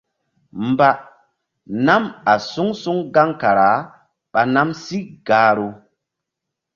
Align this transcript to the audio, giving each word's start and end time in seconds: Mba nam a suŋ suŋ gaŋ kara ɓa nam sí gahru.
Mba 0.67 0.89
nam 1.85 2.03
a 2.33 2.35
suŋ 2.51 2.69
suŋ 2.81 2.97
gaŋ 3.13 3.29
kara 3.41 3.69
ɓa 4.31 4.41
nam 4.53 4.69
sí 4.83 4.97
gahru. 5.27 5.67